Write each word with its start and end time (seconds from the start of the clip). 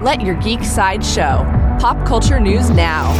Let 0.00 0.22
your 0.22 0.34
geek 0.36 0.64
side 0.64 1.04
show. 1.04 1.44
Pop 1.78 2.06
culture 2.06 2.40
news 2.40 2.70
now. 2.70 3.12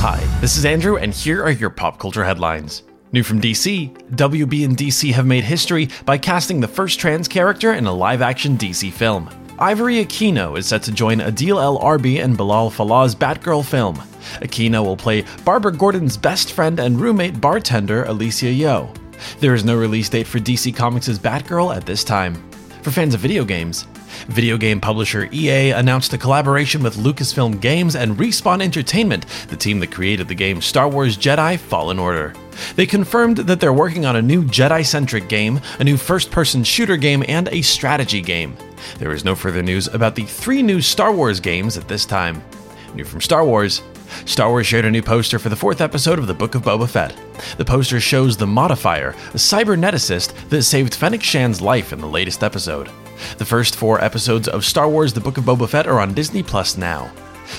Hi, 0.00 0.22
this 0.42 0.58
is 0.58 0.66
Andrew, 0.66 0.98
and 0.98 1.14
here 1.14 1.42
are 1.42 1.50
your 1.50 1.70
pop 1.70 1.98
culture 1.98 2.22
headlines. 2.22 2.82
New 3.10 3.22
from 3.22 3.40
DC, 3.40 3.90
WB 4.16 4.66
and 4.66 4.76
DC 4.76 5.12
have 5.14 5.24
made 5.24 5.44
history 5.44 5.88
by 6.04 6.18
casting 6.18 6.60
the 6.60 6.68
first 6.68 7.00
trans 7.00 7.26
character 7.26 7.72
in 7.72 7.86
a 7.86 7.92
live 7.92 8.20
action 8.20 8.58
DC 8.58 8.92
film. 8.92 9.30
Ivory 9.58 10.04
Aquino 10.04 10.58
is 10.58 10.66
set 10.66 10.82
to 10.82 10.92
join 10.92 11.20
Adil 11.20 11.62
El 11.62 11.78
Arbi 11.78 12.22
and 12.22 12.36
Bilall 12.36 12.70
Fallah's 12.70 13.14
Batgirl 13.14 13.64
film. 13.64 13.96
Aquino 14.42 14.84
will 14.84 14.98
play 14.98 15.24
Barbara 15.42 15.72
Gordon's 15.72 16.18
best 16.18 16.52
friend 16.52 16.78
and 16.80 17.00
roommate 17.00 17.40
bartender 17.40 18.04
Alicia 18.04 18.52
Yeoh. 18.52 18.94
There 19.40 19.54
is 19.54 19.64
no 19.64 19.74
release 19.74 20.10
date 20.10 20.26
for 20.26 20.38
DC 20.38 20.76
Comics' 20.76 21.18
Batgirl 21.18 21.74
at 21.74 21.86
this 21.86 22.04
time. 22.04 22.47
For 22.88 22.94
fans 22.94 23.12
of 23.12 23.20
video 23.20 23.44
games, 23.44 23.86
Video 24.28 24.56
game 24.56 24.80
publisher 24.80 25.28
EA 25.30 25.72
announced 25.72 26.14
a 26.14 26.18
collaboration 26.18 26.82
with 26.82 26.96
Lucasfilm 26.96 27.60
Games 27.60 27.94
and 27.94 28.16
Respawn 28.16 28.62
Entertainment, 28.62 29.26
the 29.48 29.58
team 29.58 29.78
that 29.80 29.92
created 29.92 30.26
the 30.26 30.34
game 30.34 30.62
Star 30.62 30.88
Wars 30.88 31.18
Jedi 31.18 31.58
Fallen 31.58 31.98
Order. 31.98 32.32
They 32.76 32.86
confirmed 32.86 33.36
that 33.36 33.60
they're 33.60 33.74
working 33.74 34.06
on 34.06 34.16
a 34.16 34.22
new 34.22 34.42
Jedi 34.42 34.86
centric 34.86 35.28
game, 35.28 35.60
a 35.78 35.84
new 35.84 35.98
first 35.98 36.30
person 36.30 36.64
shooter 36.64 36.96
game, 36.96 37.22
and 37.28 37.48
a 37.48 37.60
strategy 37.60 38.22
game. 38.22 38.56
There 38.98 39.12
is 39.12 39.22
no 39.22 39.34
further 39.34 39.62
news 39.62 39.88
about 39.88 40.14
the 40.14 40.24
three 40.24 40.62
new 40.62 40.80
Star 40.80 41.12
Wars 41.12 41.40
games 41.40 41.76
at 41.76 41.88
this 41.88 42.06
time. 42.06 42.42
New 42.94 43.04
from 43.04 43.20
Star 43.20 43.44
Wars, 43.44 43.82
Star 44.24 44.48
Wars 44.50 44.66
shared 44.66 44.84
a 44.84 44.90
new 44.90 45.02
poster 45.02 45.38
for 45.38 45.48
the 45.48 45.56
fourth 45.56 45.80
episode 45.80 46.18
of 46.18 46.26
the 46.26 46.34
Book 46.34 46.54
of 46.54 46.62
Boba 46.62 46.88
Fett. 46.88 47.16
The 47.56 47.64
poster 47.64 48.00
shows 48.00 48.36
the 48.36 48.46
Modifier, 48.46 49.10
a 49.10 49.38
cyberneticist 49.38 50.48
that 50.48 50.62
saved 50.62 50.94
Fennec 50.94 51.22
Shan's 51.22 51.60
life 51.60 51.92
in 51.92 52.00
the 52.00 52.06
latest 52.06 52.42
episode. 52.42 52.90
The 53.38 53.44
first 53.44 53.76
four 53.76 54.02
episodes 54.02 54.48
of 54.48 54.64
Star 54.64 54.88
Wars 54.88 55.12
The 55.12 55.20
Book 55.20 55.38
of 55.38 55.44
Boba 55.44 55.68
Fett 55.68 55.86
are 55.86 56.00
on 56.00 56.14
Disney 56.14 56.42
Plus 56.42 56.76
now. 56.76 57.10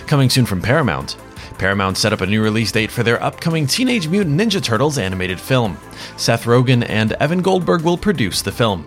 Coming 0.08 0.30
soon 0.30 0.46
from 0.46 0.62
Paramount, 0.62 1.18
Paramount 1.60 1.98
set 1.98 2.14
up 2.14 2.22
a 2.22 2.26
new 2.26 2.42
release 2.42 2.72
date 2.72 2.90
for 2.90 3.04
their 3.04 3.22
upcoming 3.22 3.68
Teenage 3.68 4.08
Mutant 4.08 4.40
Ninja 4.40 4.64
Turtles 4.64 4.98
animated 4.98 5.40
film. 5.40 5.78
Seth 6.16 6.46
Rogen 6.46 6.88
and 6.90 7.12
Evan 7.14 7.42
Goldberg 7.42 7.82
will 7.82 7.98
produce 7.98 8.42
the 8.42 8.52
film. 8.52 8.86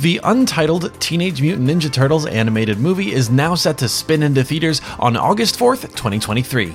The 0.00 0.20
untitled 0.24 0.98
Teenage 1.00 1.42
Mutant 1.42 1.68
Ninja 1.68 1.92
Turtles 1.92 2.26
animated 2.26 2.78
movie 2.78 3.12
is 3.12 3.28
now 3.28 3.54
set 3.54 3.76
to 3.78 3.88
spin 3.88 4.22
into 4.22 4.42
theaters 4.42 4.80
on 4.98 5.16
August 5.16 5.58
4th, 5.58 5.82
2023. 5.82 6.74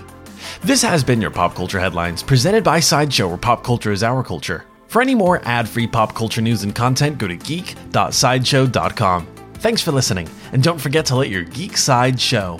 This 0.61 0.81
has 0.81 1.05
been 1.05 1.21
your 1.21 1.31
Pop 1.31 1.55
Culture 1.55 1.79
Headlines, 1.79 2.21
presented 2.21 2.65
by 2.65 2.81
Sideshow, 2.81 3.29
where 3.29 3.37
pop 3.37 3.63
culture 3.63 3.93
is 3.93 4.03
our 4.03 4.21
culture. 4.21 4.65
For 4.87 5.01
any 5.01 5.15
more 5.15 5.41
ad 5.45 5.69
free 5.69 5.87
pop 5.87 6.13
culture 6.13 6.41
news 6.41 6.63
and 6.63 6.75
content, 6.75 7.17
go 7.17 7.27
to 7.27 7.37
geek.sideshow.com. 7.37 9.27
Thanks 9.55 9.81
for 9.81 9.91
listening, 9.91 10.27
and 10.51 10.61
don't 10.61 10.77
forget 10.79 11.05
to 11.07 11.15
let 11.15 11.29
your 11.29 11.43
geek 11.43 11.77
side 11.77 12.19
show. 12.19 12.59